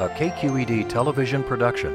[0.00, 1.94] a KQED television production.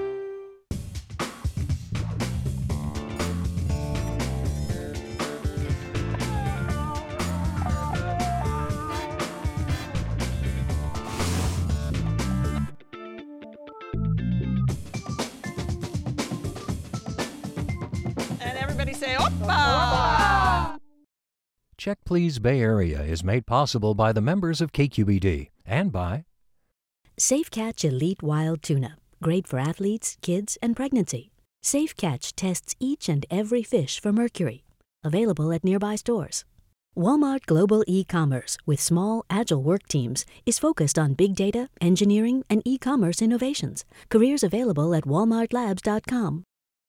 [18.40, 20.78] And everybody say, Oppa!
[21.76, 26.26] Check Please Bay Area is made possible by the members of KQED and by
[27.18, 28.98] Safe Catch Elite Wild Tuna.
[29.24, 31.32] Great for athletes, kids, and pregnancy.
[31.64, 34.66] Safe Catch tests each and every fish for mercury.
[35.02, 36.44] Available at nearby stores.
[36.98, 42.62] Walmart Global E-commerce with small, agile work teams is focused on big data, engineering, and
[42.66, 43.86] e-commerce innovations.
[44.10, 46.44] Careers available at walmartlabs.com.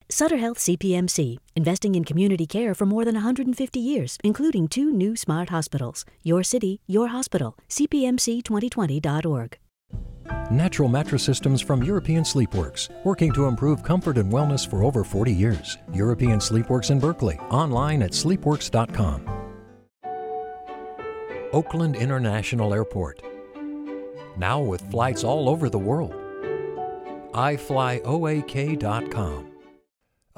[0.09, 5.15] Sutter Health CPMC, investing in community care for more than 150 years, including two new
[5.15, 6.05] smart hospitals.
[6.25, 7.57] Your city, your hospital.
[7.69, 9.59] CPMC2020.org.
[10.51, 15.33] Natural Mattress Systems from European Sleepworks, working to improve comfort and wellness for over 40
[15.33, 15.79] years.
[15.93, 19.29] European Sleepworks in Berkeley, online at sleepworks.com.
[21.53, 23.23] Oakland International Airport.
[24.37, 26.15] Now with flights all over the world.
[27.33, 28.03] iFlyOAK.com.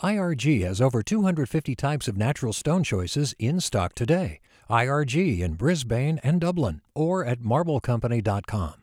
[0.03, 4.41] IRG has over 250 types of natural stone choices in stock today.
[4.71, 8.78] IRG in Brisbane and Dublin or at marblecompany.com.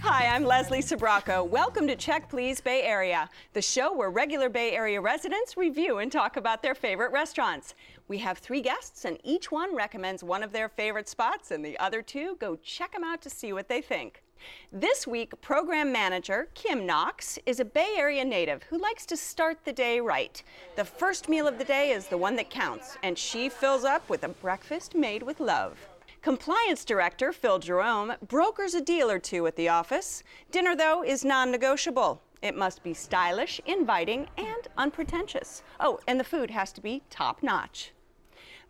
[0.00, 1.46] Hi, I'm Leslie Sbrocco.
[1.46, 6.10] Welcome to Check Please Bay Area, the show where regular Bay Area residents review and
[6.10, 7.74] talk about their favorite restaurants.
[8.08, 11.78] We have three guests, and each one recommends one of their favorite spots, and the
[11.78, 14.21] other two go check them out to see what they think.
[14.72, 19.58] This week, program manager Kim Knox is a Bay Area native who likes to start
[19.64, 20.42] the day right.
[20.76, 24.08] The first meal of the day is the one that counts, and she fills up
[24.08, 25.76] with a breakfast made with love.
[26.22, 30.22] Compliance Director Phil Jerome brokers a deal or two at the office.
[30.50, 32.22] Dinner, though, is non negotiable.
[32.42, 35.62] It must be stylish, inviting, and unpretentious.
[35.80, 37.92] Oh, and the food has to be top notch.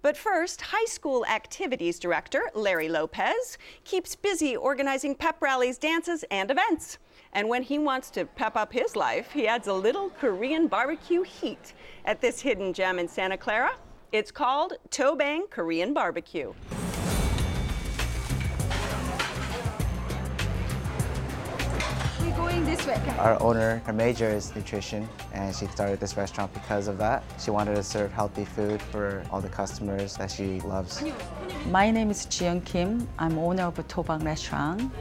[0.02, 6.50] But first, High School Activities Director Larry Lopez keeps busy organizing pep rallies, dances, and
[6.50, 6.98] events.
[7.32, 11.22] And when he wants to pep up his life, he adds a little Korean barbecue
[11.22, 11.72] heat
[12.04, 13.76] at this hidden gem in Santa Clara.
[14.10, 16.52] It's called To Bang Korean Barbecue.
[22.82, 23.14] This way.
[23.18, 27.22] Our owner, her major is nutrition, and she started this restaurant because of that.
[27.38, 31.02] She wanted to serve healthy food for all the customers that she loves.
[31.70, 33.08] My name is Jiyoung Kim.
[33.18, 34.92] I'm owner of a To Bang restaurant.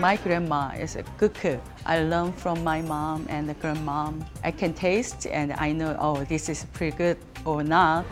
[0.00, 1.36] My grandma is a cook.
[1.86, 4.26] I learned from my mom and the grandmom.
[4.42, 8.06] I can taste and I know, oh, this is pretty good or not.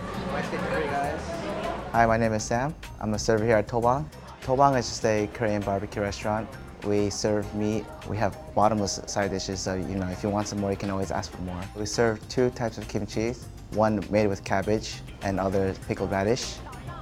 [1.93, 2.75] Hi, my name is Sam.
[3.01, 4.09] I'm a server here at To Bang.
[4.43, 6.49] Tobang is just a Korean barbecue restaurant.
[6.87, 7.85] We serve meat.
[8.09, 10.89] We have bottomless side dishes, so you know if you want some more, you can
[10.89, 11.61] always ask for more.
[11.75, 13.35] We serve two types of kimchi,
[13.73, 16.55] one made with cabbage and other pickled radish,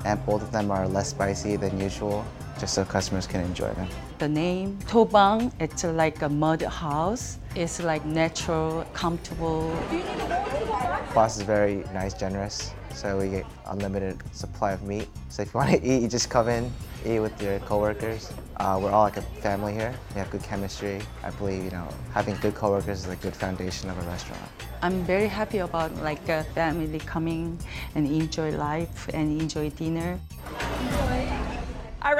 [0.06, 2.24] and both of them are less spicy than usual,
[2.58, 3.88] just so customers can enjoy them.
[4.24, 7.38] The name To Bang, it's like a mud house.
[7.54, 9.68] It's like natural, comfortable.
[11.14, 15.08] Boss is very nice, generous, so we get unlimited supply of meat.
[15.28, 16.72] So if you want to eat, you just come in,
[17.04, 18.32] eat with your coworkers.
[18.56, 19.94] Uh, we're all like a family here.
[20.14, 21.02] We have good chemistry.
[21.22, 24.40] I believe you know having good coworkers is a good foundation of a restaurant.
[24.80, 27.58] I'm very happy about like a family coming
[27.94, 30.18] and enjoy life and enjoy dinner.
[30.48, 31.23] All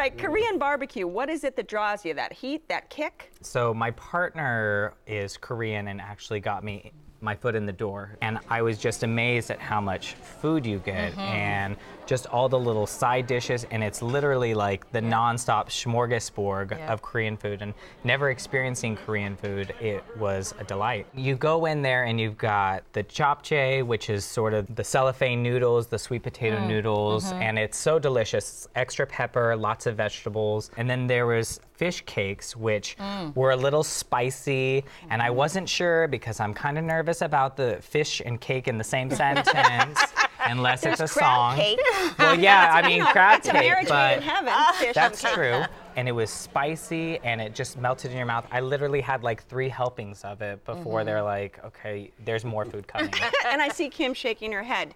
[0.05, 1.07] right, Korean barbecue.
[1.07, 2.13] What is it that draws you?
[2.13, 3.33] That heat, that kick?
[3.41, 8.39] So my partner is Korean and actually got me my foot in the door and
[8.51, 11.21] I was just amazed at how much food you get mm-hmm.
[11.21, 11.77] and
[12.07, 17.37] just all the little side dishes and it's literally like the nonstop smorgasbord of Korean
[17.37, 21.07] food and never experiencing Korean food it was a delight.
[21.15, 25.43] You go in there and you've got the japchae which is sort of the cellophane
[25.43, 27.43] noodles, the sweet potato mm, noodles mm-hmm.
[27.43, 28.69] and it's so delicious.
[28.75, 33.35] Extra pepper, lots of vegetables and then there was fish cakes which mm.
[33.35, 35.35] were a little spicy and I mm.
[35.35, 39.11] wasn't sure because I'm kind of nervous about the fish and cake in the same
[39.11, 39.49] sentence
[40.47, 41.57] unless it's a Crab song.
[41.57, 41.79] cake.
[42.19, 44.53] Well, yeah, I mean crab it's a cake, marriage made in heaven.
[44.79, 45.63] Fish that's on true.
[45.97, 48.47] And it was spicy and it just melted in your mouth.
[48.51, 51.07] I literally had like three helpings of it before mm-hmm.
[51.07, 53.13] they're like, okay, there's more food coming.
[53.47, 54.95] and I see Kim shaking her head.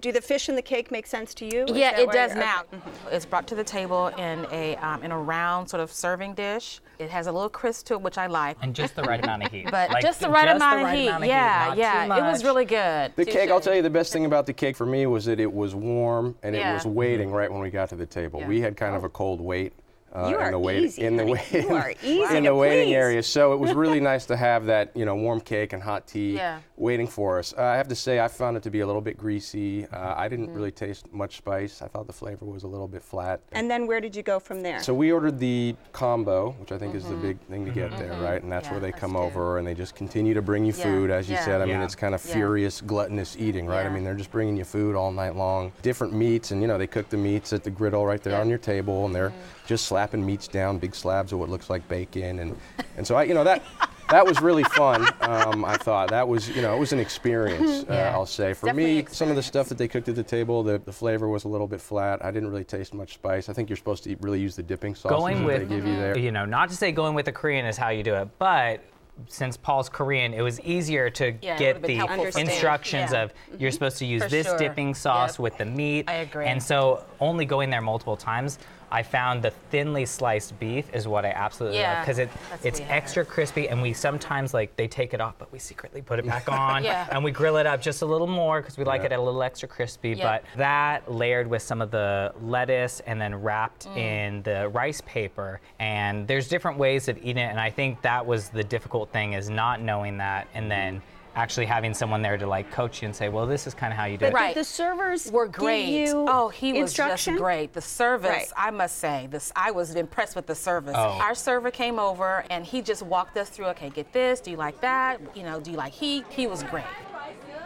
[0.00, 1.64] Do the fish and the cake make sense to you?
[1.64, 2.64] Is Yeah, it does you're- now.
[3.12, 6.80] It's brought to the table in a um, in a round sort of serving dish.
[6.98, 8.56] It has a little crisp to it, which I like.
[8.62, 9.66] And just the right amount of heat.
[9.70, 11.06] But Like, just the right amount of heat.
[11.08, 12.06] amount yeah, not yeah.
[12.06, 13.12] too It was really good.
[13.16, 15.38] The cake, I'll tell you the best thing about the cake for me was that
[15.38, 18.40] it was warm and it was waiting right when we got to the table.
[18.40, 18.48] Yeah.
[18.48, 19.72] We had kind of a cold wait.
[20.12, 21.32] Uh, in the wait, easy, in the honey.
[21.52, 22.94] wait, You are easy in to the waiting please.
[22.94, 23.22] area.
[23.22, 26.34] So it was really nice to have that, you know, warm cake and hot tea
[26.36, 26.58] Yeah.
[26.76, 27.54] waiting for us.
[27.56, 29.86] Uh, I have to say, I found it to be a little bit greasy.
[29.86, 30.54] Uh, I didn't Mm-hmm.
[30.56, 31.80] really taste much spice.
[31.82, 33.40] I thought the flavor was a little bit flat.
[33.52, 34.80] And then where did you go from there?
[34.82, 38.14] So we ordered the combo, which I think is the big thing to get there,
[38.14, 38.42] right?
[38.42, 38.74] And that's Mm-hmm.
[38.74, 41.28] Yeah, where they come over and they just continue to bring you Yeah, food, as
[41.28, 41.44] you yeah.
[41.44, 41.60] said.
[41.60, 41.84] I mean, Yeah.
[41.84, 42.32] it's kind of Yeah.
[42.34, 43.80] furious, gluttonous eating, right?
[43.80, 43.88] I Yeah.
[43.90, 46.86] mean, they're just bringing you food all night long, different meats, and you know they
[46.86, 48.40] cook the meats at the griddle right there Yeah.
[48.40, 49.32] on your table, and they're
[49.70, 52.56] just slapping meats down, big slabs of what looks like bacon, and
[52.96, 53.62] and so I, you know that.
[54.10, 55.06] That was really fun.
[55.20, 57.84] Um, I thought that was, you know, it was an experience.
[57.88, 58.10] Uh, Yeah.
[58.12, 60.64] I'll say for Definitely me, some of the stuff that they cooked at the table,
[60.64, 62.24] the, the flavor was a little bit flat.
[62.24, 63.48] I didn't really taste much spice.
[63.48, 65.86] I think you're supposed to really use the dipping sauce Going that with, they give
[65.86, 66.18] you there.
[66.18, 68.82] you know, not to say going with the Korean is how you do it, but
[69.28, 72.48] since Paul's Korean, it was easier to Yeah, get the helpful for Understand.
[72.48, 73.22] instructions Yeah.
[73.22, 74.58] of you're supposed to use For this sure.
[74.58, 75.38] dipping sauce Yep.
[75.40, 76.06] with the meat.
[76.10, 76.46] I agree.
[76.46, 78.58] And so, only going there multiple times,
[78.92, 82.28] I found the thinly sliced beef is what I absolutely love because it
[82.64, 82.94] it's we had.
[82.96, 86.26] extra crispy, and we sometimes like they take it off, but we secretly put it
[86.26, 87.06] back on, Yeah.
[87.12, 89.06] and we grill it up just a little more because we like Yeah.
[89.06, 90.10] it a little extra crispy.
[90.10, 90.24] Yeah.
[90.24, 93.96] But that layered with some of the lettuce and then wrapped Mm.
[93.96, 98.24] in the rice paper and there's different ways of eating it and i think that
[98.26, 101.00] was the difficult thing is not knowing that and then
[101.34, 103.98] actually having someone there to like coach you and say well this is kind of
[103.98, 104.54] how you do it Right.
[104.54, 105.88] The servers were great.
[105.88, 107.72] you oh, he was just great.
[107.72, 108.48] The service, Right.
[108.56, 110.94] I must say, this I was impressed with the service.
[110.96, 111.18] Oh.
[111.20, 113.66] Our server came over and he just walked us through.
[113.66, 114.40] Okay, get this.
[114.40, 115.20] Do you like that?
[115.36, 116.24] You know, do you like heat?
[116.30, 116.84] He was great.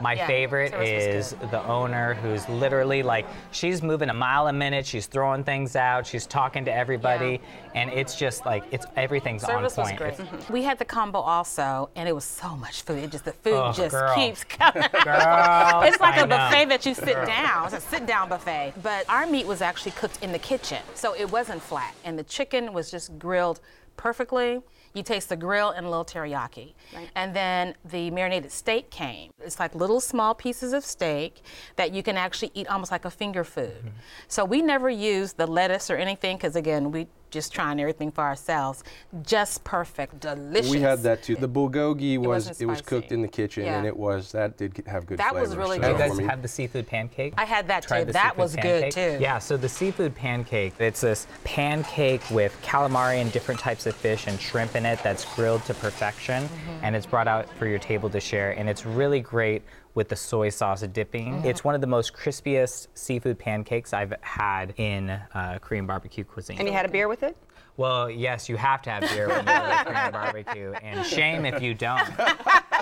[0.00, 4.84] My Yeah, favorite is the owner who's literally like she's moving a mile a minute
[4.86, 7.40] she's throwing things out she's talking to everybody
[7.74, 10.12] and it's just like it's everything's Service on was point great.
[10.14, 13.02] It's- We had the combo also, and it was so much food.
[13.02, 14.14] It just the food Oh, just girl.
[14.14, 14.82] keeps coming.
[15.04, 16.36] Girl, it's like I a know.
[16.36, 17.66] buffet that you sit down.
[17.66, 18.74] It's a sit down buffet.
[18.82, 22.22] But our meat was actually cooked in the kitchen, so it wasn't flat, and the
[22.24, 23.60] chicken was just grilled
[23.96, 24.60] perfectly.
[24.94, 26.74] You taste the grill and a little teriyaki.
[27.16, 29.32] And then the marinated steak came.
[29.40, 31.42] It's like little small pieces of steak
[31.74, 33.76] that you can actually eat almost like a finger food.
[33.78, 33.98] Mm-hmm.
[34.28, 38.22] So we never use the lettuce or anything because again, we just trying everything for
[38.24, 38.82] ourselves.
[39.22, 40.70] Just perfect, delicious.
[40.70, 41.34] We had that too.
[41.36, 43.76] The bulgogi was wasn't it was cooked in the kitchen, Yeah.
[43.78, 45.60] and it was that did have good That was flavor.
[45.62, 47.34] really so Do you guys for me- have the seafood pancake?
[47.36, 48.12] I had that Tried too.
[48.12, 49.18] That seafood was good too.
[49.20, 54.26] Yeah, so the seafood pancake, it's this pancake with calamari and different types of fish
[54.26, 56.84] and shrimp in it that's grilled to perfection Mm-hmm.
[56.84, 59.62] and it's brought out for your table to share and it's really great
[59.94, 61.34] with the soy sauce dipping.
[61.34, 61.46] Mm-hmm.
[61.46, 66.58] It's one of the most crispiest seafood pancakes I've had in uh, Korean barbecue cuisine.
[66.58, 67.36] And you had a beer with it?
[67.76, 71.44] Well, yes, you have to have beer when you go to Korean barbecue, and shame
[71.44, 72.06] if you don't.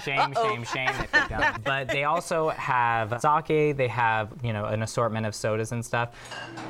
[0.02, 1.64] Shame, shame, shame if you don't.
[1.64, 3.76] But they also have sake.
[3.76, 6.10] They have you know an assortment of sodas and stuff.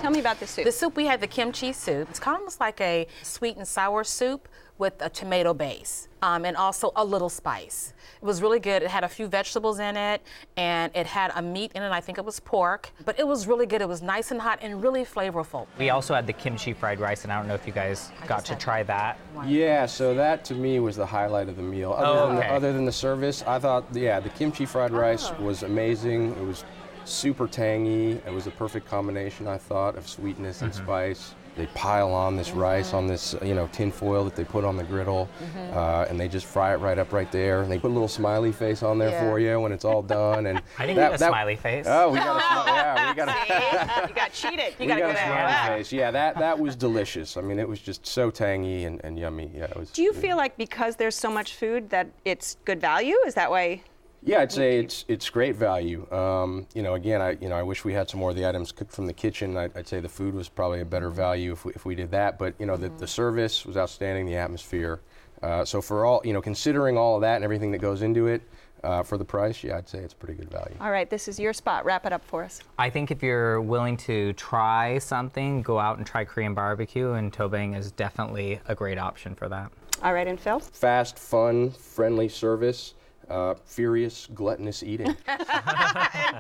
[0.00, 0.64] Tell me about the soup.
[0.64, 2.08] The soup we had the kimchi soup.
[2.10, 4.48] It's kind of almost like a sweet and sour soup
[4.82, 7.93] with a tomato base um, and also a little spice.
[8.20, 8.82] It was really good.
[8.82, 10.20] It had a few vegetables in it
[10.56, 11.90] and it had a meat in it.
[11.93, 13.81] I think it was pork, but it was really good.
[13.81, 15.69] It was nice and hot and really flavorful.
[15.79, 18.44] We also had the kimchi fried rice, and I don't know if you guys got
[18.46, 19.19] to try that.
[19.46, 21.93] Yeah, so that to me was the highlight of the meal.
[21.93, 22.49] Other, Oh, than, okay.
[22.49, 25.43] the, other than the service, I thought, yeah, the kimchi fried rice Oh.
[25.44, 26.32] was amazing.
[26.32, 26.64] It was
[27.05, 28.12] super tangy.
[28.26, 30.84] It was a perfect combination, I thought, of sweetness and Mm-hmm.
[30.84, 31.34] spice.
[31.54, 34.64] They pile on this rice on this, uh, you know, tin foil that they put
[34.64, 35.76] on the griddle, Mm-hmm.
[35.76, 37.60] uh, and they just fry it right up right there.
[37.62, 39.20] And they put a little smiley face on there Yeah.
[39.28, 40.46] for you when it's all done.
[40.46, 41.84] And I didn't that- get a that- smiley face.
[41.86, 42.72] Oh, we got a smiley.
[42.82, 44.08] Yeah, we got a.
[44.08, 44.74] you got cheated.
[44.78, 45.76] You We got to got go a smiley there.
[45.76, 45.92] face.
[45.92, 47.36] Yeah, that that was delicious.
[47.36, 49.50] I mean, it was just so tangy and, and yummy.
[49.54, 49.90] Yeah, it was.
[49.90, 53.16] Do you feel like because there's so much food that it's good value?
[53.26, 53.82] Is that why?
[54.24, 56.06] Yeah, I'd say it's it's great value.
[56.12, 58.48] Um, you know, again, I you know I wish we had some more of the
[58.48, 59.56] items cooked from the kitchen.
[59.56, 62.10] I'd, I'd say the food was probably a better value if we, if we did
[62.12, 62.38] that.
[62.38, 65.00] But you know, the, the service was outstanding, the atmosphere.
[65.43, 68.29] Uh, so for all you know, considering all of that and everything that goes into
[68.29, 68.43] it,
[68.84, 70.74] uh, for the price, yeah, I'd say it's pretty good value.
[70.81, 71.84] All right, this is your spot.
[71.84, 72.60] Wrap it up for us.
[72.79, 77.32] I think if you're willing to try something, go out and try Korean barbecue, and
[77.34, 79.72] To Bang is definitely a great option for that.
[80.02, 80.58] All right, and Phil?
[80.60, 82.94] Fast, fun, friendly service.
[83.29, 85.06] Uh, furious, gluttonous eating.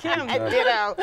[0.02, 0.96] Ditto.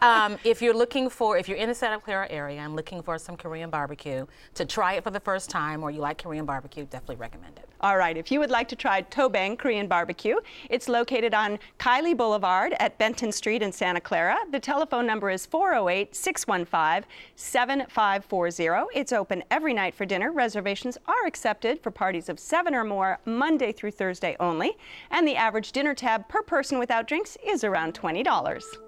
[0.00, 3.18] Um, if you're looking for, if you're in the Santa Clara area and looking for
[3.18, 6.84] some Korean barbecue to try it for the first time or you like Korean barbecue,
[6.84, 7.55] definitely recommend.
[7.80, 10.36] All right, if you would like to try To Bang Korean barbecue,
[10.70, 14.38] it's located on Kiely Boulevard at Benton Street in Santa Clara.
[14.50, 17.06] The telephone number is 408 615
[17.36, 18.86] 7540.
[18.94, 20.32] It's open every night for dinner.
[20.32, 24.78] Reservations are accepted for parties of seven or more, Monday through Thursday only.
[25.10, 28.85] And the average dinner tab per person without drinks is around $20.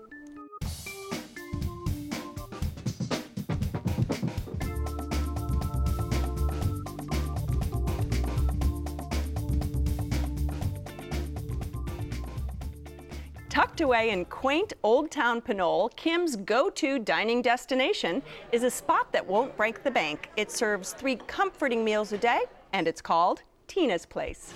[13.78, 19.12] Tucked away in quaint Old Town Pinole, Kim's go to dining destination is a spot
[19.12, 20.30] that won't break the bank.
[20.36, 22.40] It serves three comforting meals a day,
[22.72, 24.52] and it's called Tina's Place.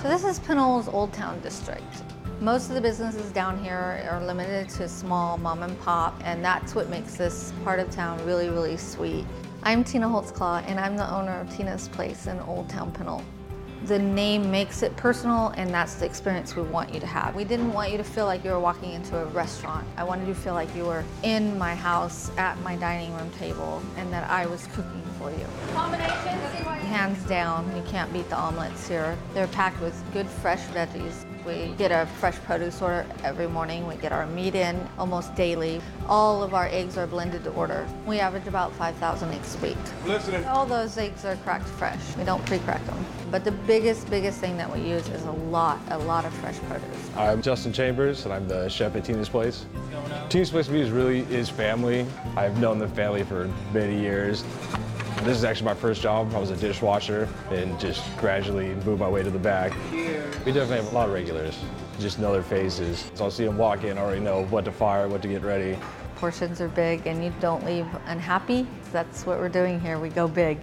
[0.00, 1.82] So this is Pinole's Old Town District.
[2.40, 6.76] Most of the businesses down here are limited to small mom and pop, and that's
[6.76, 9.24] what makes this part of town really, really sweet.
[9.66, 13.24] I'm Tina Holtzclaw, and I'm the owner of Tina's Place in Old Town Pinole.
[13.86, 17.34] The name makes it personal, and that's the experience we want you to have.
[17.34, 19.84] We didn't want you to feel like you were walking into a restaurant.
[19.96, 23.28] I wanted you to feel like you were in my house at my dining room
[23.40, 25.46] table and that I was cooking for you.
[26.86, 29.18] Hands down, you can't beat the omelets here.
[29.34, 31.24] They're packed with good fresh veggies.
[31.46, 33.86] We get a fresh produce order every morning.
[33.86, 35.80] We get our meat in almost daily.
[36.08, 37.86] All of our eggs are blended to order.
[38.04, 39.76] We average about 5,000 eggs a week.
[40.06, 40.44] Listening.
[40.46, 42.16] All those eggs are cracked fresh.
[42.16, 43.06] We don't pre-crack them.
[43.30, 46.58] But the biggest, biggest thing that we use is a lot, a lot of fresh
[46.68, 47.16] produce.
[47.16, 49.66] I'm Justin Chambers, and I'm the chef at Tina's Place.
[50.28, 52.06] Tina's Place to me is really is family.
[52.36, 54.42] I've known the family for many years.
[55.22, 56.32] This is actually my first job.
[56.34, 59.72] I was a dishwasher and just gradually moved my way to the back.
[60.46, 61.58] We definitely have a lot of regulars.
[61.98, 63.10] Just know their faces.
[63.14, 65.76] So I'll see them walk in, already know what to fire, what to get ready.
[66.14, 68.64] Portions are big and you don't leave unhappy.
[68.92, 69.98] That's what we're doing here.
[69.98, 70.60] We go big.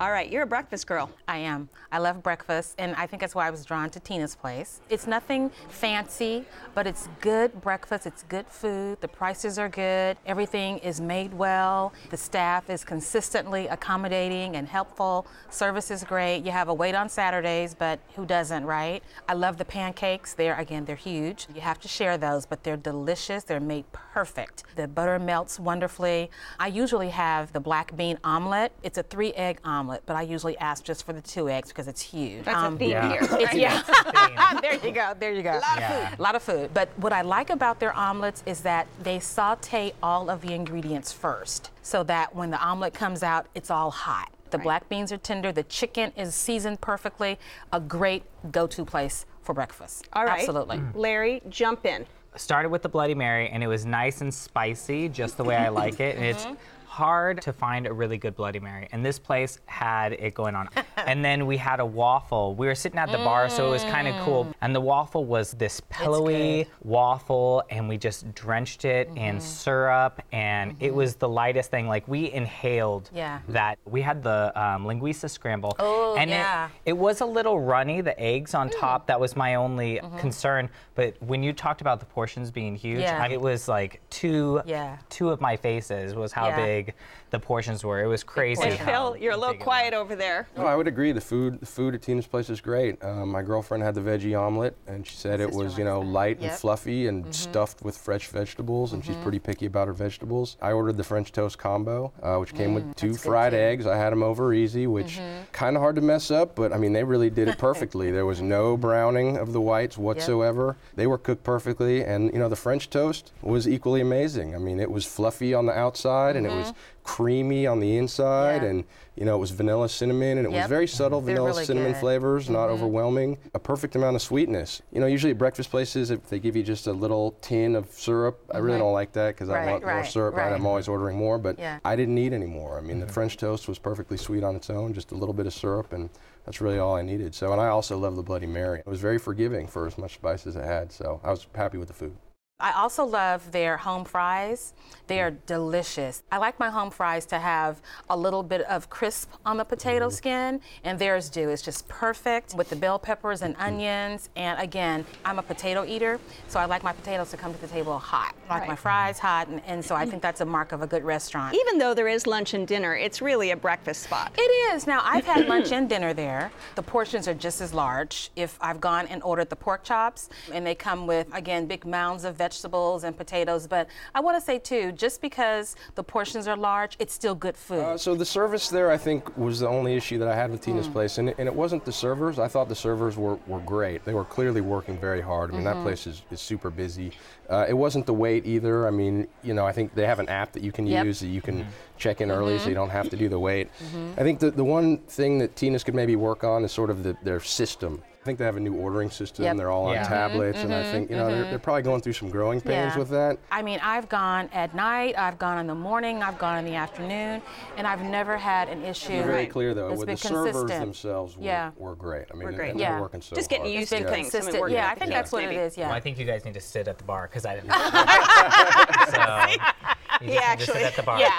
[0.00, 1.10] All right, you're a breakfast girl.
[1.28, 1.68] I am.
[1.92, 4.80] I love breakfast, and I think that's why I was drawn to Tina's place.
[4.88, 6.44] It's nothing fancy,
[6.74, 8.06] but it's good breakfast.
[8.06, 9.00] It's good food.
[9.00, 10.16] The prices are good.
[10.26, 11.92] Everything is made well.
[12.10, 15.26] The staff is consistently accommodating and helpful.
[15.50, 16.38] Service is great.
[16.38, 19.04] You have a wait on Saturdays, but who doesn't, right?
[19.28, 20.34] I love the pancakes.
[20.34, 21.46] They're again, they're huge.
[21.54, 23.44] You have to share those, but they're delicious.
[23.44, 24.64] They're made perfect.
[24.74, 26.30] The butter melts wonderfully.
[26.58, 28.72] I usually have the black bean omelet.
[28.82, 31.88] It's a three egg omelet, but I usually ask just for the two eggs because
[31.88, 32.44] it's huge.
[32.44, 33.10] That's a um, theme yeah.
[33.10, 33.20] here.
[33.22, 33.54] Right?
[33.54, 34.58] yeah.
[34.60, 35.14] there you go.
[35.18, 35.52] There you go.
[35.52, 35.92] A lot Yeah.
[35.92, 36.18] of food.
[36.18, 36.74] A lot of food.
[36.74, 41.12] But what I like about their omelets is that they saute all of the ingredients
[41.12, 44.30] first so that when the omelet comes out, it's all hot.
[44.50, 45.50] The black beans are tender.
[45.50, 47.38] The chicken is seasoned perfectly.
[47.72, 50.06] A great go to place for breakfast.
[50.12, 50.40] All right.
[50.40, 50.76] Absolutely.
[50.76, 50.94] Mm.
[50.94, 52.06] Larry, jump in.
[52.36, 55.68] started with the Bloody Mary, and it was nice and spicy, just the way I
[55.68, 56.16] like it.
[56.16, 56.54] And it's mm-hmm.
[56.92, 60.68] Hard to find a really good Bloody Mary, and this place had it going on.
[60.98, 62.54] and then we had a waffle.
[62.54, 64.24] We were sitting at the bar, so it was kind of mm.
[64.24, 64.54] cool.
[64.60, 69.38] And the waffle was this pillowy waffle, and we just drenched it in mm-hmm.
[69.38, 70.96] syrup, and it mm-hmm.
[70.96, 71.88] was the lightest thing.
[71.88, 73.40] Like we inhaled Yeah.
[73.48, 73.78] that.
[73.86, 76.66] We had the um, linguiça scramble, Oh, and yeah.
[76.84, 78.02] it, it was a little runny.
[78.02, 79.04] The eggs on top.
[79.04, 79.06] Mm.
[79.06, 80.18] That was my only mm-hmm.
[80.18, 80.68] concern.
[80.94, 83.22] But when you talked about the portions being huge, Yeah.
[83.32, 84.98] It was like two Yeah.
[85.08, 86.56] two of my faces was how Yeah.
[86.84, 86.94] Big
[87.32, 88.02] the portions were.
[88.02, 88.62] It was crazy.
[88.62, 90.46] And Phil, you're a little quiet over there.
[90.56, 91.12] No, I would agree.
[91.12, 93.02] The food, the food at Tina's place is great.
[93.02, 96.10] Um, my girlfriend had the veggie omelet, and she said it was, you know, that.
[96.10, 98.92] light and fluffy and stuffed with fresh vegetables.
[98.92, 100.58] And she's pretty picky about her vegetables.
[100.60, 103.86] I ordered the French toast combo, uh, which came with two fried eggs.
[103.86, 105.18] I had them over easy, which
[105.52, 108.10] kind of hard to mess up, but I mean, they really did it perfectly.
[108.10, 110.76] there was no browning of the whites whatsoever.
[110.96, 114.54] They were cooked perfectly, and you know, the French toast was equally amazing.
[114.54, 116.71] I mean, it was fluffy on the outside, and it was
[117.04, 118.68] creamy on the inside, Yeah.
[118.68, 121.64] and you know, it was vanilla cinnamon, and it was very subtle They're vanilla really
[121.66, 122.00] cinnamon good.
[122.00, 122.74] flavors, not mm-hmm.
[122.74, 123.38] overwhelming.
[123.52, 124.80] A perfect amount of sweetness.
[124.90, 127.92] You know, usually at breakfast places, if they give you just a little tin of
[127.92, 130.34] syrup, I really don't like that because I Right, want more syrup.
[130.34, 130.44] Right?
[130.44, 130.54] right.
[130.54, 131.78] I'm always ordering more, but Yeah.
[131.84, 132.78] I didn't need any more.
[132.78, 135.46] I mean, the French toast was perfectly sweet on its own, just a little bit
[135.46, 136.08] of syrup, and
[136.46, 137.34] that's really all I needed.
[137.34, 138.80] So, and I also love the Bloody Mary.
[138.80, 141.76] It was very forgiving for as much spice as it had, so I was happy
[141.76, 142.16] with the food.
[142.62, 144.72] I also love their home fries.
[145.08, 146.22] They are delicious.
[146.30, 150.06] I like my home fries to have a little bit of crisp on the potato
[150.06, 150.14] mm-hmm.
[150.14, 151.48] skin, and theirs do.
[151.48, 153.64] It's just perfect with the bell peppers and mm-hmm.
[153.64, 154.30] onions.
[154.36, 157.66] And again, I'm a potato eater, so I like my potatoes to come to the
[157.66, 158.36] table hot.
[158.48, 160.86] I like my fries hot, and, and so I think that's a mark of a
[160.86, 161.56] good restaurant.
[161.56, 164.32] Even though there is lunch and dinner, it's really a breakfast spot.
[164.38, 164.86] It is.
[164.86, 166.52] Now, I've had lunch and dinner there.
[166.76, 168.30] The portions are just as large.
[168.36, 172.24] If I've gone and ordered the pork chops, and they come with, again, big mounds
[172.24, 173.66] of vegetables vegetables and potatoes.
[173.66, 177.56] But I want to say too, just because the portions are large, it's still good
[177.56, 177.80] food.
[177.80, 180.60] Uh, so the service there, I think, was the only issue that I had with
[180.60, 180.92] Tina's Mm.
[180.92, 182.38] place, and it, and it wasn't the servers.
[182.38, 184.04] I thought the servers were, were great.
[184.04, 185.50] They were clearly working very hard.
[185.50, 185.72] I mean, Mhm.
[185.74, 187.12] that place is, is super busy.
[187.48, 188.86] Uh, it wasn't the wait either.
[188.86, 191.06] I mean, you know, I think they have an app that you can Yep.
[191.06, 191.66] use that you can
[191.96, 192.68] check in early, so Mhm.
[192.68, 193.68] you don't have to do the wait.
[193.80, 194.18] Mhm.
[194.18, 197.02] I think the the one thing that Tina's could maybe work on is sort of
[197.02, 198.02] the, their system.
[198.22, 199.44] I think they have a new ordering system.
[199.46, 199.56] Yep.
[199.56, 200.04] They're all on Yeah.
[200.04, 201.50] Tablets, and I mhm, think you know they're, mhm.
[201.50, 202.98] they're probably going through some growing pains Yeah.
[202.98, 203.36] with that.
[203.50, 206.76] I mean, I've gone at night, I've gone in the morning, I've gone in the
[206.76, 207.42] afternoon,
[207.76, 209.08] and I've never had an issue.
[209.08, 211.72] To be very clear though, with been the servers themselves were, Yeah.
[211.76, 212.26] were great.
[212.30, 212.70] I mean, Were and- great.
[212.70, 212.92] and Yeah.
[212.92, 213.74] they're working so Just getting hard.
[213.80, 214.16] used to It's things.
[214.26, 214.60] and consistent.
[214.60, 215.60] working Yeah, I think it, that's what it maybe.
[215.60, 215.76] is.
[215.76, 215.88] Yeah.
[215.88, 217.72] Well, I think you guys need to sit at the bar because I didn't.
[219.10, 219.91] so
[220.24, 221.18] you just need to actually, sit at the bar.
[221.20, 221.30] yeah,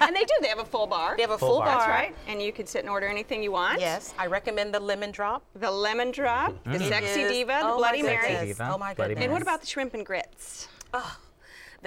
[0.00, 0.34] and they do.
[0.40, 1.14] They have a full bar.
[1.16, 1.66] They have a Full full, bar.
[1.68, 1.78] bar.
[1.78, 3.80] That's right, and you can sit and order anything you want.
[3.80, 5.42] Yes, I recommend the lemon drop.
[5.54, 6.88] The lemon drop, the Mhm.
[6.88, 8.02] sexy diva, the oh my Bloody.
[8.02, 8.54] Mary.
[8.60, 9.18] Oh my goodness.
[9.22, 10.68] And what about the shrimp and grits?
[10.92, 11.02] The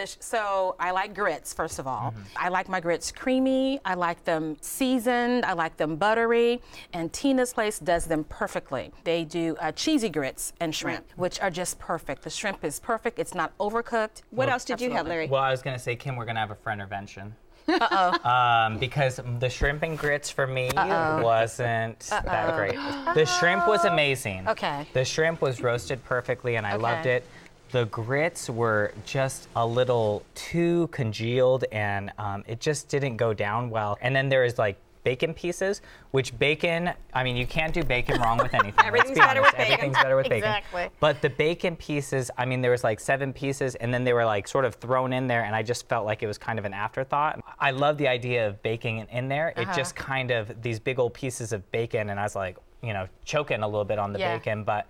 [0.04, 2.12] sh- so I like grits, first of all.
[2.12, 2.22] Mm-hmm.
[2.38, 3.80] I like my grits creamy.
[3.86, 5.46] I like them seasoned.
[5.46, 6.62] I like them buttery.
[6.94, 8.92] And Tina's Place does them perfectly.
[9.06, 12.24] They do uh, cheesy grits and shrimp, which are just perfect.
[12.24, 13.20] The shrimp is perfect.
[13.20, 14.24] It's not overcooked.
[14.32, 15.28] What else did you have, Larry?
[15.28, 17.36] Well, I was gonna say, Kim, we're gonna have a friend intervention.
[17.68, 18.20] Uh-oh.
[18.30, 21.24] Um, because the shrimp and grits for me Uh-oh.
[21.24, 22.56] wasn't that Uh-oh.
[22.56, 22.76] great.
[23.16, 24.48] The shrimp was amazing.
[24.48, 24.88] Okay.
[24.94, 26.82] The shrimp was roasted perfectly, and I Okay.
[26.84, 27.26] loved it.
[27.72, 33.70] The grits were just a little too congealed, and um, it just didn't go down
[33.70, 33.98] well.
[34.02, 35.82] And then there is like bacon pieces,
[36.12, 38.74] which bacon, I mean, you can't do bacon wrong with anything.
[38.84, 39.54] Everything's be better honest.
[39.54, 39.74] with bacon.
[39.74, 40.38] Everything's better with bacon.
[40.38, 40.90] Exactly.
[41.00, 44.26] But the bacon pieces, I mean, there was like seven pieces, and then they were
[44.26, 46.66] like sort of thrown in there, and I just felt like it was kind of
[46.66, 47.40] an afterthought.
[47.60, 49.50] I love the idea of baking it in there.
[49.50, 49.74] It Uh-huh.
[49.76, 53.08] just kind of these big old pieces of bacon, and I was like, you know,
[53.26, 54.38] choking a little bit on the Yeah.
[54.38, 54.88] bacon, but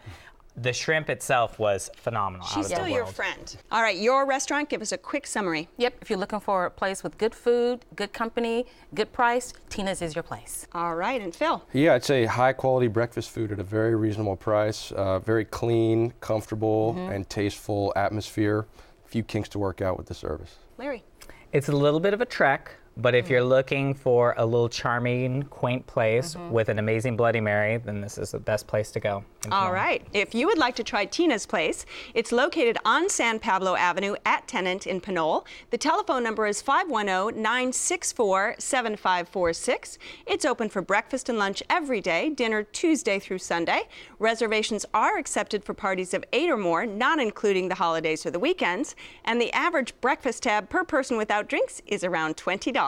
[0.58, 2.46] the shrimp itself was phenomenal.
[2.46, 3.58] out She's of the still your friend.
[3.72, 4.70] All right, your restaurant.
[4.70, 5.68] Give us a quick summary.
[5.78, 5.96] Yep.
[6.02, 10.16] If you're looking for a place with good food, good company, good price, Tina's is
[10.16, 10.66] your place.
[10.74, 11.62] All right, and Phil.
[11.74, 16.14] Yeah, it's a high quality breakfast food at a very reasonable price, uh, very clean,
[16.22, 17.12] comfortable, Mm-hmm.
[17.12, 18.66] and tasteful atmosphere.
[19.06, 20.56] A few kinks to work out with the service.
[20.78, 21.04] Larry.
[21.52, 23.50] It's a little bit of a trek, but if you're mm-hmm.
[23.50, 26.52] looking for a little charming, quaint place mm-hmm.
[26.52, 29.24] with an amazing Bloody Mary, then this is the best place to go.
[29.52, 30.06] All right.
[30.14, 34.48] If you would like to try Tina's Place, it's located on San Pablo Avenue at
[34.48, 35.46] Tennent in Pinole.
[35.70, 39.98] The telephone number is 510 964 7546.
[40.26, 43.84] It's open for breakfast and lunch every day, dinner Tuesday through Sunday.
[44.20, 48.40] Reservations are accepted for parties of eight or more, not including the holidays or the
[48.40, 48.96] weekends.
[49.26, 52.85] And the average breakfast tab per person without drinks is around $20.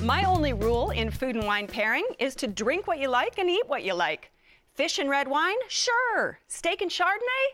[0.00, 3.48] My only rule in food and wine pairing is to drink what you like and
[3.48, 4.30] eat what you like.
[4.74, 5.56] Fish and red wine?
[5.68, 6.38] Sure.
[6.46, 7.46] Steak and Chardonnay?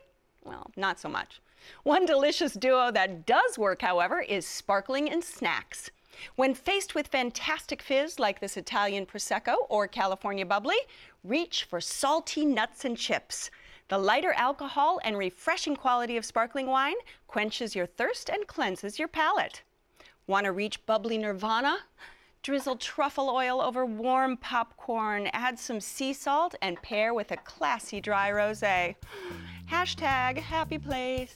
[0.44, 1.40] Well, not so much.
[1.84, 5.90] One delicious duo that does work, however, is sparkling and snacks.
[6.34, 10.78] When faced with fantastic fizz like this Italian Prosecco or California Bubbly,
[11.22, 13.50] reach for salty nuts and chips.
[13.88, 19.08] The lighter alcohol and refreshing quality of sparkling wine quenches your thirst and cleanses your
[19.08, 19.62] palate.
[20.30, 21.78] Want to reach bubbly nirvana?
[22.44, 28.00] Drizzle truffle oil over warm popcorn, add some sea salt, and pair with a classy
[28.00, 28.94] dry rosé.
[29.68, 31.34] Hashtag happy place.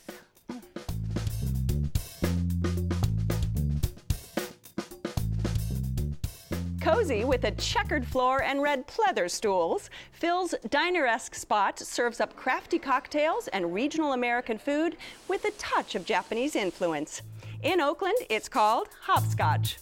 [6.80, 12.78] Cozy with a checkered floor and red pleather stools, Phil's diner-esque spot serves up crafty
[12.78, 17.22] cocktails and regional American food with a touch of Japanese influence.
[17.64, 19.78] In Oakland, it's called Hopscotch.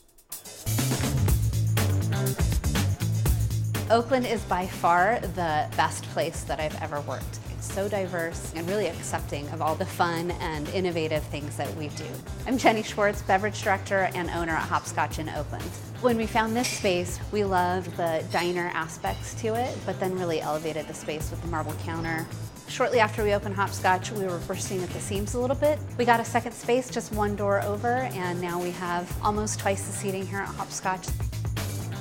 [3.91, 7.41] Oakland is by far the best place that I've ever worked.
[7.51, 11.89] It's so diverse and really accepting of all the fun and innovative things that we
[11.89, 12.07] do.
[12.47, 15.65] I'm Jenny Schwartz, beverage director and owner at Hopscotch in Oakland.
[16.03, 20.41] When we found this space, we loved the diner aspects to it, but then really
[20.41, 22.29] elevated the space with the marble counter.
[22.73, 25.79] Shortly after we opened Hopscotch, we were bursting at the seams a little bit.
[25.99, 29.87] We got a second space just one door over, and now we have almost twice
[29.87, 31.07] the seating here at Hopscotch.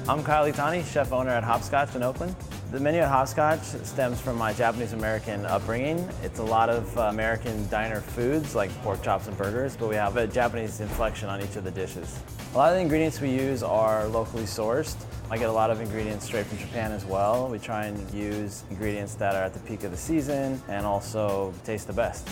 [0.07, 2.37] I'm Kyle Itani, chef owner at Hopscotch in Oakland.
[2.71, 6.07] The menu at Hopscotch stems from my Japanese American upbringing.
[6.23, 9.95] It's a lot of uh, American diner foods like pork chops and burgers, but we
[9.95, 12.17] have a Japanese inflection on each of the dishes.
[12.53, 14.95] A lot of the ingredients we use are locally sourced.
[15.29, 17.49] I get a lot of ingredients straight from Japan as well.
[17.49, 21.53] We try and use ingredients that are at the peak of the season and also
[21.65, 22.25] taste the best.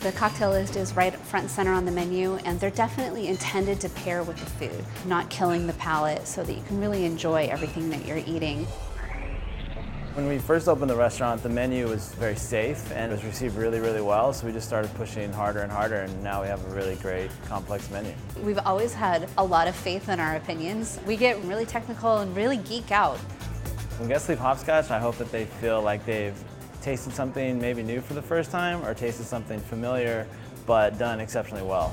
[0.00, 3.80] The cocktail list is right front and center on the menu, and they're definitely intended
[3.80, 7.48] to pair with the food, not killing the palate so that you can really enjoy
[7.50, 8.64] everything that you're eating.
[10.14, 13.80] When we first opened the restaurant, the menu was very safe and was received really,
[13.80, 14.32] really well.
[14.32, 17.32] So we just started pushing harder and harder, and now we have a really great,
[17.46, 18.12] complex menu.
[18.40, 21.00] We've always had a lot of faith in our opinions.
[21.08, 23.18] We get really technical and really geek out.
[23.98, 26.40] When guests leave Hopscotch, I hope that they feel like they've
[26.88, 30.26] tasted something maybe new for the first time or tasted something familiar
[30.64, 31.92] but done exceptionally well.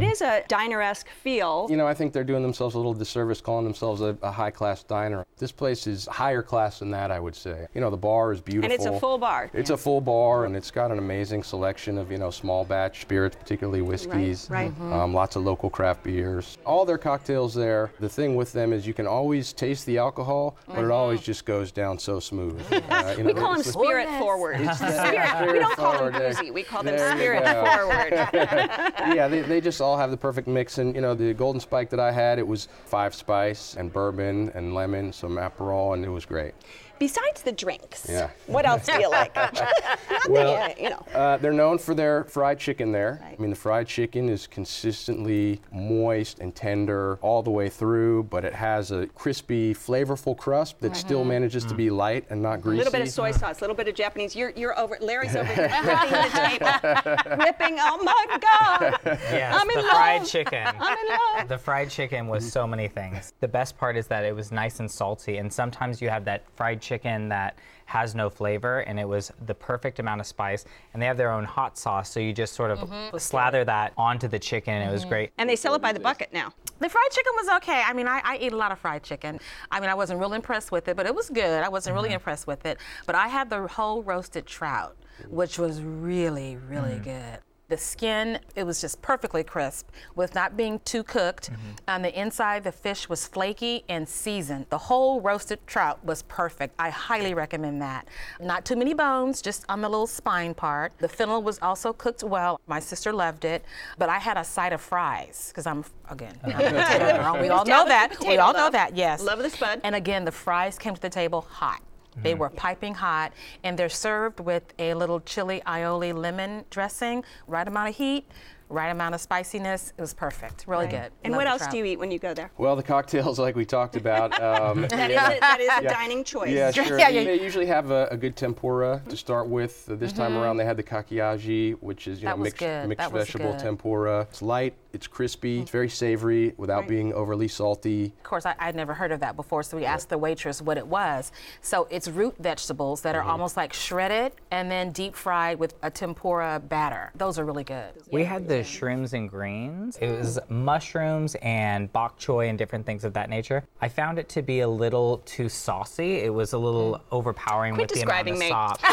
[0.00, 1.66] It is a diner-esque feel.
[1.70, 4.84] You know, I think they're doing themselves a little disservice calling themselves a, a high-class
[4.84, 5.26] diner.
[5.36, 7.66] This place is higher class than that, I would say.
[7.74, 8.64] You know, the bar is beautiful.
[8.64, 9.50] And it's a full bar.
[9.52, 13.00] It's a full bar, and it's got an amazing selection of, you know, small batch
[13.02, 14.48] spirits, particularly whiskeys.
[14.50, 14.72] right.
[14.78, 14.92] Mhm.
[14.92, 16.58] Um, lots of local craft beers.
[16.64, 17.90] All their cocktails there.
[18.00, 21.44] The thing with them is you can always taste the alcohol, but it always just
[21.44, 22.60] goes down so smooth.
[22.90, 24.60] Uh, you we call them spirit forward.
[24.60, 25.52] It's that Spirit.
[25.52, 26.50] We don't call them forward boozy.
[26.50, 28.12] We call them There you spirit forward.
[29.16, 30.78] yeah, they, they just all have the perfect mix.
[30.78, 34.50] And, you know, the Golden Spike that I had, it was five spice and bourbon
[34.54, 36.54] and lemon, some Aperol, and it was great.
[37.00, 38.28] Besides the drinks, Yeah.
[38.46, 39.34] what else do you like?
[39.36, 41.04] Not that Well, you, you know.
[41.14, 43.20] Uh, they're known for their fried chicken there.
[43.24, 48.44] I mean, the fried chicken is consistently moist and tender all the way through, but
[48.44, 52.82] it has a crispy, flavorful crust that still manages to be light and not greasy.
[52.82, 54.36] A little bit of soy sauce, a little bit of Japanese.
[54.36, 54.98] You're, you're over.
[55.00, 57.76] Larry's over here gripping the table, gripping.
[57.80, 58.98] Oh my God!
[59.06, 59.90] Yes, I'm in the love.
[59.92, 60.66] fried chicken.
[60.66, 61.08] I'm in
[61.38, 61.48] love.
[61.48, 63.32] The fried chicken was so many things.
[63.40, 66.44] The best part is that it was nice and salty, and sometimes you have that
[66.54, 70.64] fried chicken that has no flavor, and it was the perfect amount of spice.
[70.92, 73.20] And they have their own hot sauce, so you just sort of Mhm.
[73.20, 75.10] slather that onto the chicken, and it was mm-hmm.
[75.10, 75.32] great.
[75.38, 76.52] And they sell it by the bucket now.
[76.78, 77.82] The fried chicken was okay.
[77.84, 79.40] I mean, I, I eat a lot of fried chicken.
[79.70, 81.64] I mean, I wasn't real impressed with it, but it was good.
[81.64, 82.14] I wasn't really mm-hmm.
[82.14, 82.78] impressed with it.
[83.06, 84.96] But I had the whole roasted trout,
[85.28, 87.04] which was really, really mm.
[87.04, 87.40] good.
[87.70, 91.52] The skin, it was just perfectly crisp with not being too cooked.
[91.52, 91.68] Mm-hmm.
[91.86, 94.66] On the inside, the fish was flaky and seasoned.
[94.70, 96.74] The whole roasted trout was perfect.
[96.80, 98.08] I highly recommend that.
[98.40, 100.92] Not too many bones, just on the little spine part.
[100.98, 102.60] The fennel was also cooked well.
[102.66, 103.64] My sister loved it,
[103.98, 107.32] but I had a side of fries because I'm, again, I'm uh-huh.
[107.32, 107.40] girl.
[107.40, 108.16] we all know that.
[108.26, 109.22] We all know that, yes.
[109.22, 109.80] Love the spud.
[109.84, 111.80] And again, the fries came to the table hot.
[112.16, 112.40] They mm-hmm.
[112.40, 117.90] were piping hot, and they're served with a little chili aioli lemon dressing, right amount
[117.90, 118.26] of heat,
[118.70, 119.92] right amount of spiciness.
[119.98, 121.10] It was perfect, really good.
[121.24, 121.72] And Love what else trout.
[121.72, 122.50] do you eat when you go there?
[122.56, 124.40] Well, the cocktails, like we talked about.
[124.40, 125.30] Um, That is yeah.
[125.30, 125.92] a, that is a Yeah.
[125.92, 126.50] dining choice.
[126.50, 126.98] Yeah, sure.
[126.98, 127.24] Yeah, yeah.
[127.24, 129.88] They usually have a, a good tempura to start with.
[129.90, 130.42] Uh, This time Mhm.
[130.42, 132.88] around, they had the kakiage, which is you That know was mixed, good.
[132.88, 133.60] mixed That was vegetable good.
[133.60, 134.26] tempura.
[134.30, 138.12] It's light, it's crispy, it's very savory without being overly salty.
[138.18, 140.76] Of course, I, I'd never heard of that before, so we asked the waitress what
[140.78, 141.32] it was.
[141.60, 143.30] So it's root vegetables that are Mm-hmm.
[143.30, 147.12] almost like shredded and then deep fried with a tempura batter.
[147.14, 147.92] Those are really good.
[148.10, 149.96] We had the shrooms and greens.
[150.00, 153.64] It was mushrooms and bok choy and different things of that nature.
[153.80, 156.16] I found it to be a little too saucy.
[156.18, 157.00] It was a little mm.
[157.10, 158.48] overpowering Quit with the amount of me.
[158.48, 158.80] sop.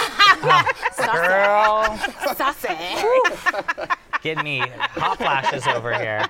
[0.93, 1.11] Saucy.
[1.11, 1.97] Girl,
[2.35, 2.67] Saucy.
[4.21, 6.25] getting me hot flashes over here.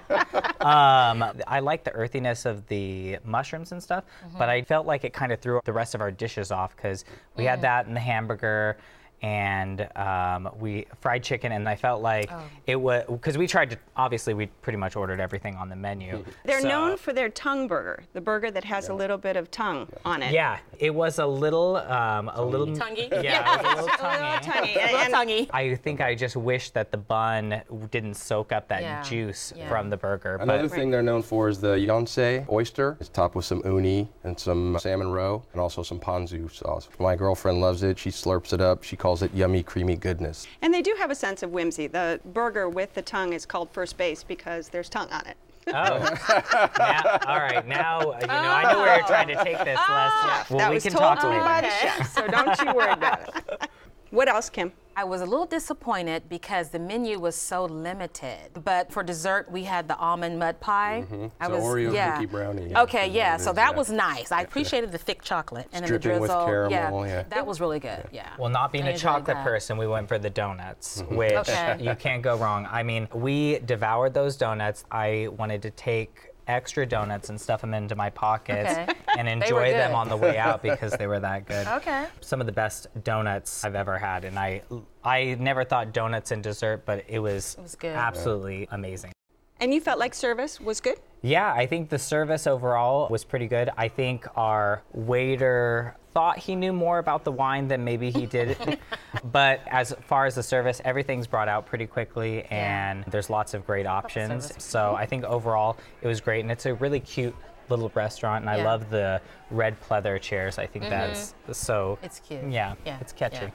[0.62, 4.50] Um, I like the earthiness of the mushrooms and stuff, but mm-hmm.
[4.50, 7.46] I felt like it kind of threw the rest of our dishes off because we
[7.46, 7.64] had mm.
[7.64, 8.78] that in the hamburger
[9.22, 12.30] and um, we fried chicken, and I felt like
[12.68, 13.78] it was because we tried to.
[13.96, 16.24] Obviously, we pretty much ordered everything on the menu.
[16.46, 19.50] They're So- known for their tongue burger, the burger that has a little bit of
[19.50, 20.32] tongue on it.
[20.34, 23.10] Yeah, it was a little, um, a little Tonguey?
[23.24, 24.40] Yeah, it a little tonguey.
[24.44, 24.76] tonguey.
[24.76, 25.50] A little tonguey.
[25.52, 29.02] I think I just wish that the bun didn't soak up that Yeah.
[29.02, 29.68] juice Yeah.
[29.68, 30.36] from the burger.
[30.36, 32.98] Another but thing they're known for is the yonsei oyster.
[33.00, 36.88] It's topped with some uni and some salmon roe and also some ponzu sauce.
[37.00, 37.98] My girlfriend loves it.
[37.98, 38.84] She slurps it up.
[38.84, 40.46] She calls it yummy, creamy goodness.
[40.62, 41.88] And they do have a sense of whimsy.
[41.88, 45.38] The burger with the tongue is called first base because there's tongue on it.
[45.68, 45.72] Oh,
[46.78, 47.66] now, all right.
[47.66, 50.50] Now uh, you know I knew where you're trying to take this, Les.
[50.50, 51.46] Well, that we was can told talk to me later.
[51.46, 53.70] by the chef, so don't you worry about it.
[54.12, 54.72] What else, Kim?
[54.96, 58.50] I was a little disappointed because the menu was so limited.
[58.66, 61.06] But for dessert, we had the almond mud pie.
[61.08, 61.30] Mhm.
[61.40, 62.14] I It's was an Oreo yeah.
[62.14, 62.82] cookie brownie, yeah.
[62.82, 63.32] Okay, Is yeah.
[63.34, 63.78] what So that yeah.
[63.78, 64.32] was nice.
[64.32, 66.46] I appreciated the thick chocolate and then the dripping with drizzle.
[66.48, 67.24] caramel, yeah.
[67.30, 68.06] That was really good.
[68.12, 68.28] Yeah.
[68.40, 69.44] Well, not being I a chocolate that.
[69.44, 71.16] person, we went for the donuts, Mm-hmm.
[71.16, 71.78] which Okay.
[71.80, 72.68] you can't go wrong.
[72.72, 74.84] I mean, we devoured those donuts.
[74.92, 78.94] I wanted to take extra donuts and stuff them into my pockets Okay.
[79.18, 81.68] and enjoy them on the way out because they were that good.
[81.68, 82.06] Okay.
[82.22, 84.62] Some of the best donuts I've ever had, and I
[85.04, 87.96] I never thought donuts and dessert, but it was, It was good.
[87.96, 89.12] absolutely amazing.
[89.60, 90.98] And you felt like service was good?
[91.24, 93.70] Yeah, I think the service overall was pretty good.
[93.76, 98.80] I think our waiter thought he knew more about the wine than maybe he did.
[99.32, 103.68] but as far as the service, everything's brought out pretty quickly and there's lots of
[103.68, 104.52] great options.
[104.58, 107.36] So I think overall it was great and it's a really cute
[107.70, 110.58] little restaurant, and I love the red pleather chairs.
[110.58, 110.90] I think Mhm.
[110.90, 112.00] that's so.
[112.02, 112.46] It's cute.
[112.50, 113.46] Yeah, Yeah, it's catchy.
[113.46, 113.50] yeah.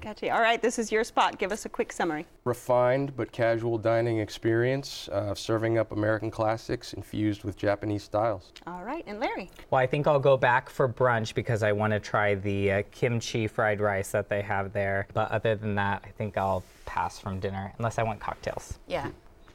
[0.00, 0.30] Gotcha.
[0.30, 1.38] All right, this is your spot.
[1.38, 2.26] Give us a quick summary.
[2.44, 8.52] Refined but casual dining experience, uh, serving up American classics infused with Japanese styles.
[8.66, 9.50] All right, and Larry.
[9.70, 12.82] Well, I think I'll go back for brunch because I want to try the uh,
[12.90, 15.06] kimchi fried rice that they have there.
[15.14, 18.78] But other than that, I think I'll pass from dinner unless I want cocktails.
[18.86, 19.08] Yeah.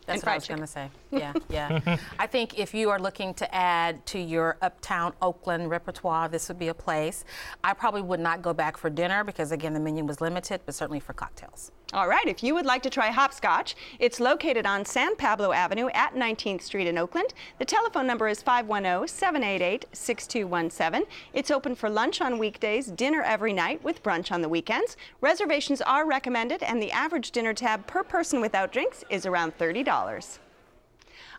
[0.06, 0.90] That's what I was going to say.
[1.12, 1.98] Yeah, yeah.
[2.20, 6.60] I think if you are looking to add to your uptown Oakland repertoire, this would
[6.60, 7.24] be a place.
[7.64, 10.76] I probably would not go back for dinner because, again, the menu was limited, but
[10.76, 11.72] certainly for cocktails.
[11.94, 15.90] All right, if you would like to try hopscotch, it's located on San Pablo Avenue
[15.94, 17.36] at 19th Street in Oakland.
[17.60, 21.08] The telephone number is 510 788 6217.
[21.34, 24.98] It's open for lunch on weekdays, dinner every night, with brunch on the weekends.
[25.22, 30.40] Reservations are recommended, and the average dinner tab per person without drinks is around $30.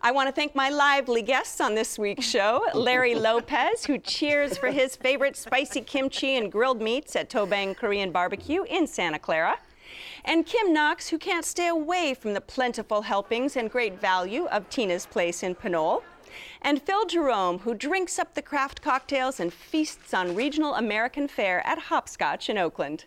[0.02, 4.56] I want to thank my lively guests on this week's show Larry Lopez, who cheers
[4.56, 9.18] for his favorite spicy kimchi and grilled meats at To Bang Korean Barbecue in Santa
[9.18, 9.58] Clara,
[10.24, 14.68] and Kim Knox, who can't stay away from the plentiful helpings and great value of
[14.68, 16.02] Tina's Place in Pinole.
[16.62, 21.64] And Phil Jerome, who drinks up the craft cocktails and feasts on regional American fare
[21.66, 23.04] at Hopscotch in Oakland.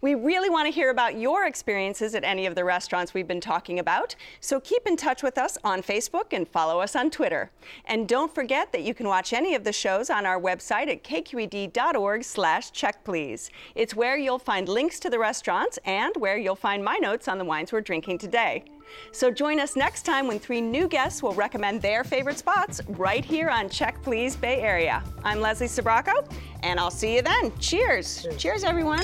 [0.00, 3.40] We really want to hear about your experiences at any of the restaurants we've been
[3.40, 7.50] talking about, so keep in touch with us on Facebook and follow us on Twitter.
[7.84, 11.04] And don't forget that you can watch any of the shows on our website at
[11.04, 13.50] kqed.org slash checkplease.
[13.74, 17.38] It's where you'll find links to the restaurants and where you'll find my notes on
[17.38, 18.64] the wines we're drinking today.
[19.12, 23.24] So join us next time when three new guests will recommend their favorite spots right
[23.24, 25.02] here on Check Please Bay Area.
[25.22, 26.28] I'm Leslie Sbrocco,
[26.62, 27.52] and I'll see you then.
[27.58, 28.26] Cheers.
[28.38, 29.02] Cheers, everyone.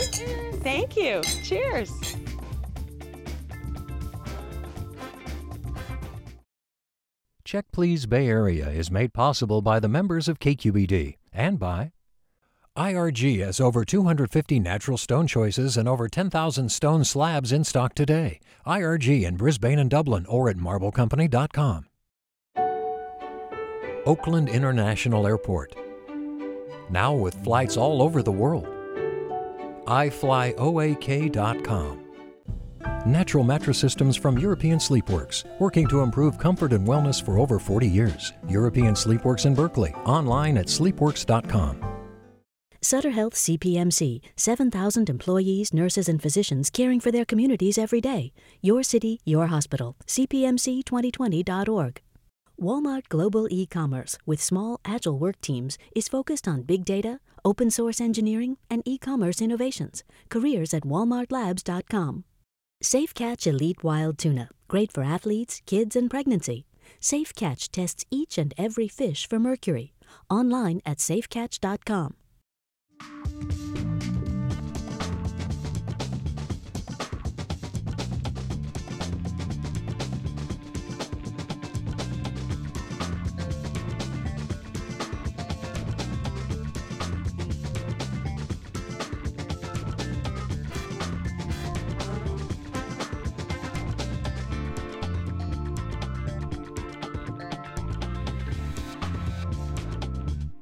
[0.62, 1.22] Thank you.
[1.42, 1.90] Cheers.
[7.44, 11.92] Check Please Bay Area is made possible by the members of KQED and by
[12.76, 18.40] IRG has over 250 natural stone choices and over 10,000 stone slabs in stock today.
[18.66, 21.86] IRG in Brisbane and Dublin or at marblecompany.com.
[24.04, 25.85] Oakland International Airport.
[26.90, 28.66] Now with flights all over the world.
[29.86, 31.26] iFlyOAK.com.
[33.04, 37.86] Natural mattress systems from European Sleepworks, working to improve comfort and wellness for over 40
[37.86, 38.32] years.
[38.48, 41.96] European Sleepworks in Berkeley, online at sleepworks.com.
[42.80, 48.32] Sutter Health CPMC, 7,000 employees, nurses, and physicians caring for their communities every day.
[48.60, 49.96] Your city, your hospital.
[50.06, 52.00] CPMC2020.org.
[52.60, 58.00] Walmart Global E-commerce with small, agile work teams is focused on big data, open source
[58.00, 60.04] engineering, and e-commerce innovations.
[60.30, 62.24] Careers at walmartlabs.com.
[62.82, 66.66] Safe Catch Elite Wild Tuna, great for athletes, kids, and pregnancy.
[67.00, 69.92] Safe Catch tests each and every fish for mercury.
[70.30, 72.14] Online at safecatch.com.